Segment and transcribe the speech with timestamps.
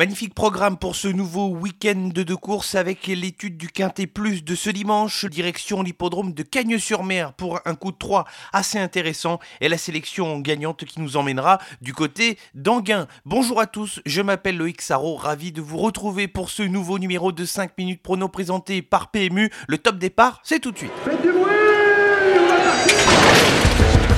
[0.00, 4.70] Magnifique programme pour ce nouveau week-end de course avec l'étude du Quintet Plus de ce
[4.70, 8.24] dimanche, direction l'hippodrome de Cagnes-sur-Mer pour un coup de 3
[8.54, 13.08] assez intéressant et la sélection gagnante qui nous emmènera du côté d'Anguin.
[13.26, 17.30] Bonjour à tous, je m'appelle Loïc Sarro, ravi de vous retrouver pour ce nouveau numéro
[17.30, 19.50] de 5 minutes prono présenté par PMU.
[19.68, 20.92] Le top départ, c'est tout de suite.
[21.04, 21.52] Faites du bruit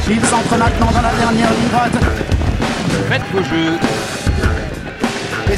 [0.08, 1.98] Il s'entre maintenant dans la dernière ligne droite.
[3.08, 4.21] Faites vos jeux.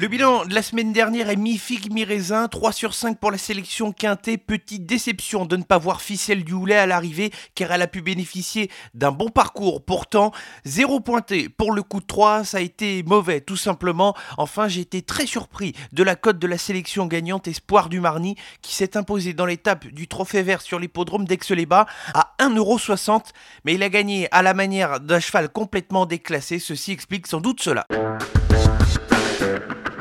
[0.00, 3.92] Le bilan de la semaine dernière est mi-figue, mi-raisin, 3 sur 5 pour la sélection
[3.92, 4.38] quintée.
[4.38, 8.00] Petite déception de ne pas voir Ficelle du Houlet à l'arrivée, car elle a pu
[8.00, 9.84] bénéficier d'un bon parcours.
[9.84, 10.32] Pourtant,
[10.64, 14.16] zéro pointé pour le coup de 3, ça a été mauvais, tout simplement.
[14.38, 18.36] Enfin, j'ai été très surpris de la cote de la sélection gagnante Espoir du Marny,
[18.62, 23.32] qui s'est imposé dans l'étape du Trophée Vert sur l'hippodrome d'Aix-les-Bas à 1,60€.
[23.66, 26.58] Mais il a gagné à la manière d'un cheval complètement déclassé.
[26.58, 27.84] Ceci explique sans doute cela.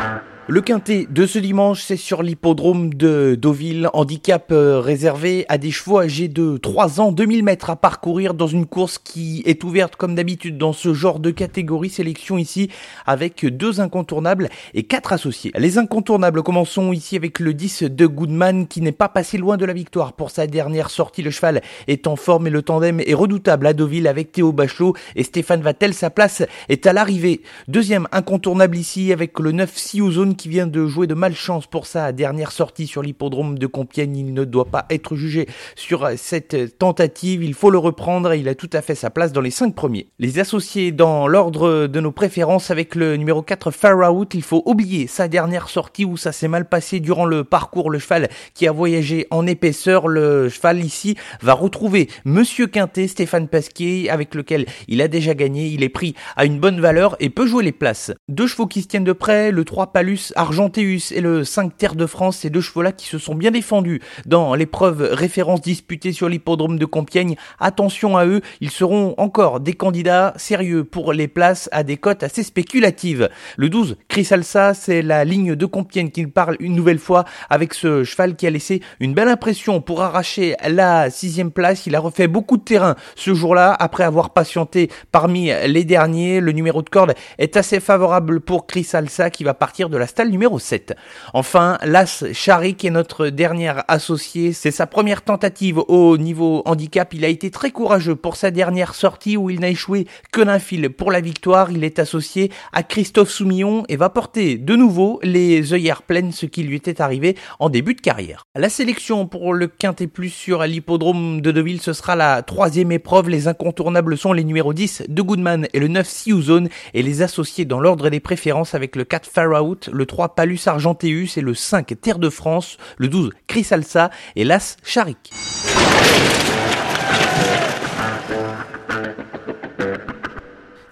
[0.09, 5.59] Empire Le quintet de ce dimanche, c'est sur l'hippodrome de Deauville, handicap euh, réservé à
[5.59, 9.63] des chevaux âgés de 3 ans, 2000 mètres à parcourir dans une course qui est
[9.63, 12.71] ouverte comme d'habitude dans ce genre de catégorie sélection ici
[13.05, 15.51] avec deux incontournables et quatre associés.
[15.55, 19.65] Les incontournables, commençons ici avec le 10 de Goodman qui n'est pas passé loin de
[19.65, 21.21] la victoire pour sa dernière sortie.
[21.21, 24.95] Le cheval est en forme et le tandem est redoutable à Deauville avec Théo Bachelot
[25.15, 25.93] et Stéphane Vattel.
[25.93, 27.43] Sa place est à l'arrivée.
[27.67, 32.13] Deuxième incontournable ici avec le 9 Siouzone qui vient de jouer de malchance pour sa
[32.13, 34.15] dernière sortie sur l'hippodrome de Compiègne.
[34.15, 37.43] Il ne doit pas être jugé sur cette tentative.
[37.43, 39.75] Il faut le reprendre et il a tout à fait sa place dans les cinq
[39.75, 40.07] premiers.
[40.17, 45.07] Les associés dans l'ordre de nos préférences avec le numéro 4 Out, il faut oublier
[45.07, 47.89] sa dernière sortie où ça s'est mal passé durant le parcours.
[47.89, 53.49] Le cheval qui a voyagé en épaisseur, le cheval ici va retrouver Monsieur Quintet, Stéphane
[53.49, 55.67] Pasquier, avec lequel il a déjà gagné.
[55.67, 58.13] Il est pris à une bonne valeur et peut jouer les places.
[58.29, 61.95] Deux chevaux qui se tiennent de près, le 3 Palus Argenteus et le 5 Terre
[61.95, 66.29] de France, ces deux chevaux-là qui se sont bien défendus dans l'épreuve référence disputée sur
[66.29, 67.35] l'hippodrome de Compiègne.
[67.59, 72.23] Attention à eux, ils seront encore des candidats sérieux pour les places à des cotes
[72.23, 73.29] assez spéculatives.
[73.57, 77.73] Le 12, Chris Alsa, c'est la ligne de Compiègne qui parle une nouvelle fois avec
[77.73, 81.85] ce cheval qui a laissé une belle impression pour arracher la sixième place.
[81.85, 86.39] Il a refait beaucoup de terrain ce jour-là après avoir patienté parmi les derniers.
[86.39, 90.07] Le numéro de corde est assez favorable pour Chris Alsa qui va partir de la
[90.25, 90.95] numéro 7.
[91.33, 94.53] Enfin, l'As Charik est notre dernière associée.
[94.53, 97.13] C'est sa première tentative au niveau handicap.
[97.13, 100.59] Il a été très courageux pour sa dernière sortie où il n'a échoué que d'un
[100.59, 101.71] fil pour la victoire.
[101.71, 106.45] Il est associé à Christophe Soumillon et va porter de nouveau les œillères pleines, ce
[106.45, 108.45] qui lui était arrivé en début de carrière.
[108.55, 113.29] La sélection pour le Quintet Plus sur l'hippodrome de Deauville, ce sera la troisième épreuve.
[113.29, 117.65] Les incontournables sont les numéros 10 de Goodman et le 9 Siouzone et les associés
[117.65, 119.29] dans l'ordre des préférences avec le 4
[119.61, 124.09] Out, le 3 Palus Argenteus et le 5 Terre de France, le 12 Chris Alsa
[124.37, 125.31] et l'As Charik.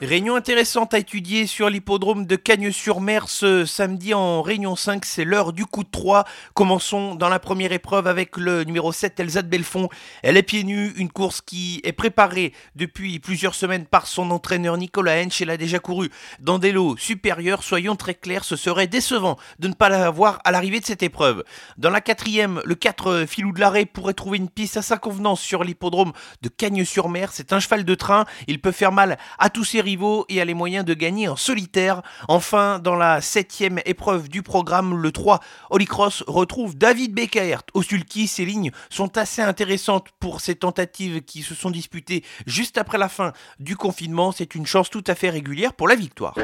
[0.07, 5.51] Réunion intéressante à étudier sur l'hippodrome de Cagnes-sur-Mer ce samedi en Réunion 5, c'est l'heure
[5.51, 6.23] du coup de 3.
[6.53, 9.89] Commençons dans la première épreuve avec le numéro 7, Elsa de Belfond.
[10.23, 14.77] Elle est pieds nus, une course qui est préparée depuis plusieurs semaines par son entraîneur
[14.77, 15.41] Nicolas Hench.
[15.41, 16.09] Elle a déjà couru
[16.39, 20.39] dans des lots supérieurs, soyons très clairs, ce serait décevant de ne pas la voir
[20.45, 21.43] à l'arrivée de cette épreuve.
[21.77, 25.41] Dans la quatrième, le 4 Filou de l'arrêt pourrait trouver une piste à sa convenance
[25.41, 26.13] sur l'hippodrome
[26.43, 27.33] de Cagnes-sur-Mer.
[27.33, 29.96] C'est un cheval de train, il peut faire mal à tous ses rivaux
[30.29, 32.01] et a les moyens de gagner en solitaire.
[32.27, 38.27] Enfin, dans la septième épreuve du programme, le 3 Holycross retrouve David Beckert au sulky.
[38.27, 43.09] Ces lignes sont assez intéressantes pour ces tentatives qui se sont disputées juste après la
[43.09, 44.31] fin du confinement.
[44.31, 46.35] C'est une chance tout à fait régulière pour la victoire.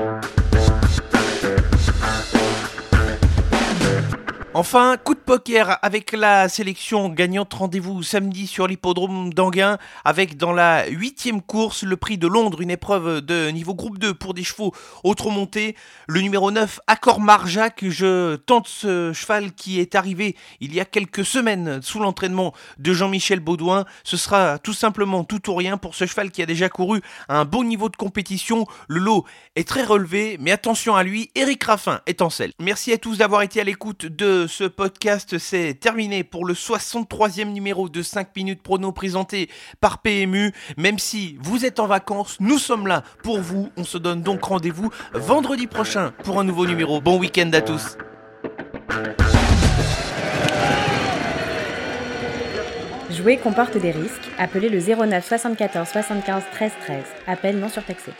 [4.56, 7.56] Enfin, coup de poker avec la sélection gagnante.
[7.56, 12.70] Rendez-vous samedi sur l'hippodrome d'Anguin avec dans la huitième course le prix de Londres, une
[12.70, 14.72] épreuve de niveau groupe 2 pour des chevaux
[15.04, 15.76] autres montés.
[16.06, 17.84] Le numéro 9, Accord Marjac.
[17.90, 22.94] Je tente ce cheval qui est arrivé il y a quelques semaines sous l'entraînement de
[22.94, 23.86] Jean-Michel Baudouin.
[24.04, 27.40] Ce sera tout simplement tout ou rien pour ce cheval qui a déjà couru à
[27.40, 28.68] un bon niveau de compétition.
[28.88, 32.52] Le lot est très relevé, mais attention à lui, Eric Raffin est en selle.
[32.60, 34.06] Merci à tous d'avoir été à l'écoute
[34.48, 39.50] ce podcast, c'est terminé pour le 63e numéro de 5 minutes prono présenté
[39.82, 40.54] par PMU.
[40.78, 43.70] Même si vous êtes en vacances, nous sommes là pour vous.
[43.78, 47.02] On se donne donc rendez-vous vendredi prochain pour un nouveau numéro.
[47.02, 47.98] Bon week-end à tous.
[53.12, 54.30] Jouer comporte des risques.
[54.38, 57.04] Appelez le 09 74 75 13 13.
[57.28, 58.12] Appel non surtaxé.